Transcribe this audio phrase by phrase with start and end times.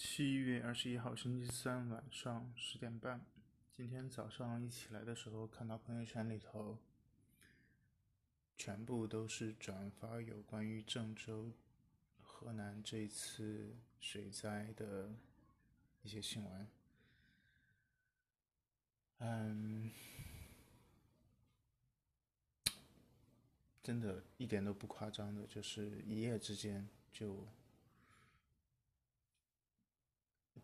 [0.00, 3.26] 七月二十一号星期三晚上十点半，
[3.76, 6.78] 今天早上一起来的时候，看到朋友圈里头
[8.56, 11.50] 全部都是转发有关于郑州、
[12.22, 15.12] 河南这次水灾的
[16.02, 16.68] 一些新闻。
[19.18, 19.90] 嗯，
[23.82, 27.48] 真的，一点都不夸张的，就是一夜之间就。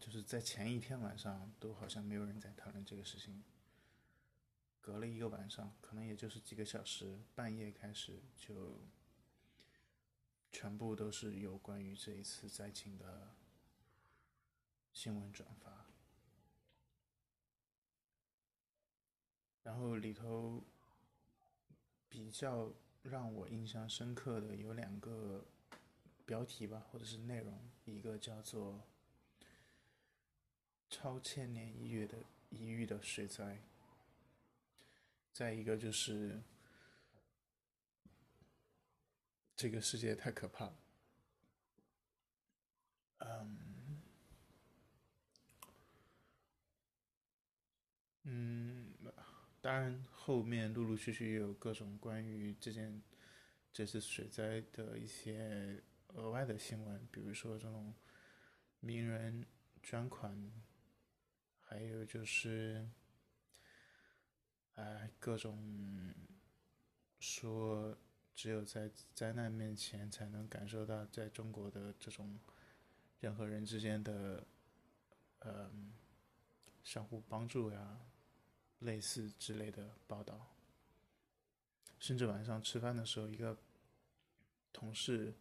[0.00, 3.44] 就是在前一天晚上，都好像没有人在讨论这个事情。
[4.80, 8.80] 隔了一个晚上，可能也就是几个小时，半夜开始就
[10.50, 13.34] 全部都是有关于这一次灾情的
[14.90, 15.84] 新闻转发。
[19.62, 20.64] 然后里头
[22.08, 22.72] 比较
[23.02, 25.46] 让我印象深刻的有两个
[26.24, 28.82] 标题吧，或者是内容，一个叫做。
[30.90, 32.18] 超千年一遇的
[32.50, 33.62] 一遇的水灾，
[35.32, 36.42] 再一个就是
[39.54, 40.78] 这个世界太可怕了。
[43.18, 44.02] 嗯，
[48.24, 48.94] 嗯，
[49.60, 53.00] 当然后面陆陆续续也有各种关于这件
[53.72, 57.94] 这次水灾的一些额外的新闻，比如说这种
[58.80, 59.46] 名人
[59.82, 60.50] 捐款。
[61.70, 62.84] 还有就是，
[64.74, 66.12] 哎，各种
[67.20, 67.96] 说
[68.34, 72.40] 只有在灾难面前才能感受到在中国的这种
[73.20, 74.44] 人和人之间的，
[75.38, 75.92] 嗯，
[76.82, 78.00] 相互帮助呀，
[78.80, 80.52] 类似之类的报道。
[82.00, 83.56] 甚至晚上吃饭的时候，一个
[84.72, 85.32] 同事。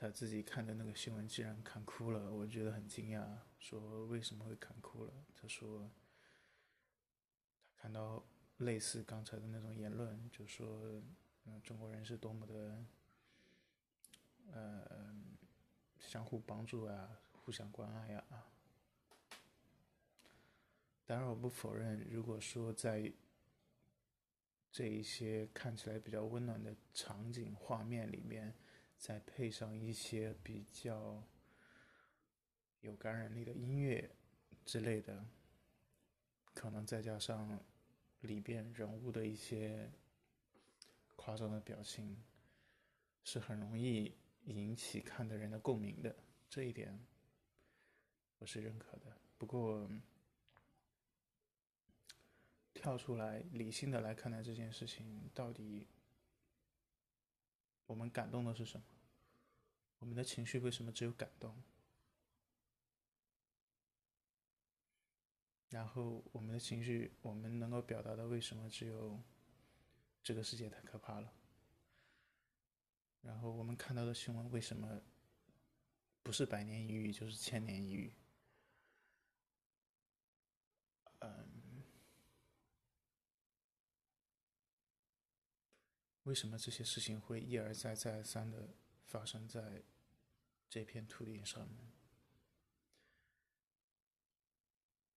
[0.00, 3.26] 他自己看的那个新闻竟然看哭了，我觉得很惊讶。
[3.58, 5.12] 说为什么会看哭了？
[5.34, 5.90] 他说
[7.76, 8.24] 他看到
[8.58, 11.02] 类似刚才的那种言论，就说
[11.46, 12.84] 嗯中国人是多么的
[14.52, 15.12] 呃
[15.98, 18.24] 相互帮助啊，互相关爱呀。
[21.04, 23.12] 当然我不否认，如果说在
[24.70, 28.54] 这一些看起来比较温暖的场景画面里面。
[28.98, 31.22] 再配上一些比较
[32.80, 34.10] 有感染力的音乐
[34.66, 35.24] 之类的，
[36.52, 37.58] 可能再加上
[38.22, 39.88] 里边人物的一些
[41.14, 42.20] 夸张的表情，
[43.22, 44.12] 是很容易
[44.46, 46.14] 引起看的人的共鸣的。
[46.50, 46.98] 这一点
[48.38, 49.16] 我是认可的。
[49.38, 49.88] 不过，
[52.74, 55.86] 跳出来理性的来看待这件事情，到底。
[57.88, 58.86] 我们感动的是什么？
[59.98, 61.56] 我们的情绪为什么只有感动？
[65.70, 69.18] 然后我们的情绪，我们能够表达的为什么只有
[70.22, 71.32] 这个世界太可怕了？
[73.22, 75.00] 然后我们看到的新闻为什么
[76.22, 78.12] 不是百年一遇就是千年一遇？
[86.28, 88.68] 为什么这些事情会一而再、再而三的
[89.06, 89.82] 发生在
[90.68, 91.90] 这片土地上面？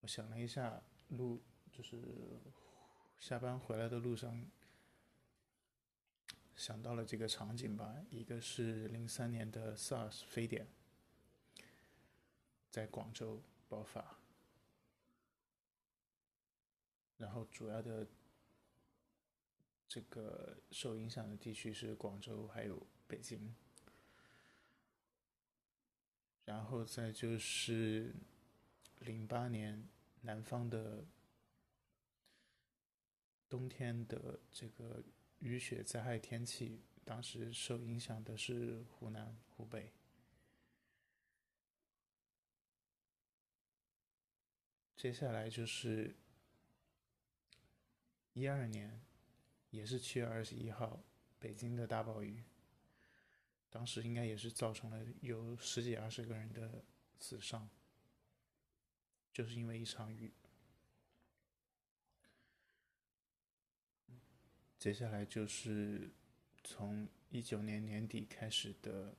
[0.00, 1.42] 我想了一下，路
[1.72, 1.96] 就是
[3.18, 4.50] 下班回来的路上，
[6.54, 7.96] 想到了几个场景吧。
[8.10, 10.68] 一个是零三年的 SARS 非典
[12.70, 14.18] 在广州爆发，
[17.16, 18.06] 然后主要的。
[19.98, 23.52] 这个受影响的地区是广州，还有北京，
[26.44, 28.14] 然后再就是
[29.00, 29.88] 零八年
[30.20, 31.04] 南方的
[33.48, 35.02] 冬天的这个
[35.40, 39.92] 雨雪灾害天气，当时受影响的是湖南、湖北，
[44.94, 46.14] 接下来就是
[48.34, 49.07] 一二年。
[49.78, 51.04] 也是七月二十一号，
[51.38, 52.42] 北京的大暴雨，
[53.70, 56.84] 当时应该也是造成了有十几二十个人的
[57.20, 57.70] 死伤，
[59.32, 60.34] 就是因为一场雨。
[64.80, 66.10] 接下来就是
[66.64, 69.16] 从一九年年底开始的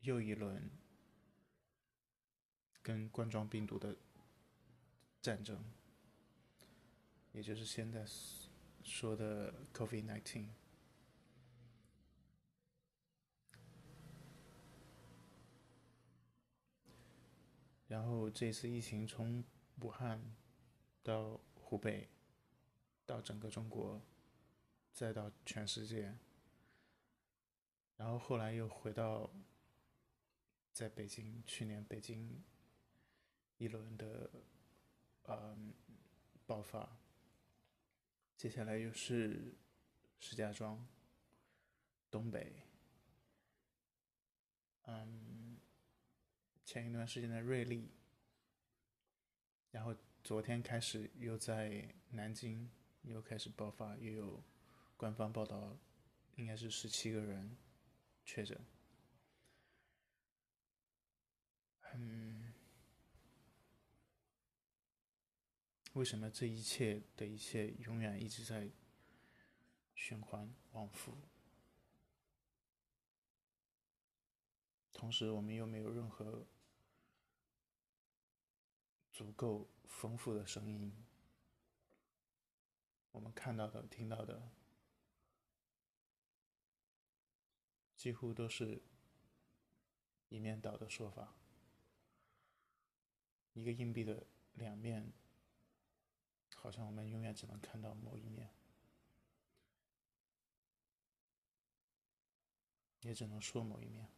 [0.00, 0.70] 又一轮
[2.82, 3.96] 跟冠状病毒的
[5.22, 5.64] 战争。
[7.32, 8.04] 也就是现在
[8.82, 10.48] 说的 COVID-19，
[17.88, 19.42] 然后这次疫情从
[19.80, 20.20] 武汉
[21.02, 22.08] 到湖北，
[23.06, 24.02] 到整个中国，
[24.92, 26.14] 再到全世界，
[27.96, 29.30] 然后后来又回到
[30.70, 32.42] 在北京，去年北京
[33.56, 34.30] 一轮的
[35.24, 35.72] 嗯
[36.46, 36.98] 爆发，
[38.42, 39.54] 接下来又是
[40.18, 40.84] 石家庄、
[42.10, 42.66] 东北，
[44.82, 45.60] 嗯，
[46.64, 47.88] 前一段时间的瑞丽，
[49.70, 49.94] 然后。
[50.24, 52.70] 昨天开始又在南京
[53.02, 54.42] 又开始爆发，又有
[54.96, 55.76] 官方报道，
[56.36, 57.56] 应该是十七个人
[58.24, 58.56] 确诊。
[61.94, 62.41] 嗯，
[65.92, 68.70] 为什么这一切的一切永远一直在
[69.94, 71.16] 循环往复？
[74.92, 76.46] 同时，我们又没有任何
[79.12, 79.68] 足够。
[79.92, 80.90] 丰富的声音，
[83.12, 84.50] 我们看到的、听到的，
[87.94, 88.82] 几乎都是
[90.30, 91.34] 一面倒的说法。
[93.52, 95.12] 一个硬币的两面，
[96.62, 98.48] 好像我们永远只能看到某一面，
[103.00, 104.08] 也只能说某一面。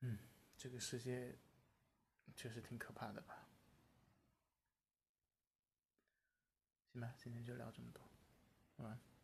[0.00, 0.18] 嗯，
[0.58, 1.38] 这个世界。
[2.34, 3.48] 确实挺可怕的吧？
[6.92, 8.02] 行吧，今天就聊这么多，
[8.76, 9.15] 晚安。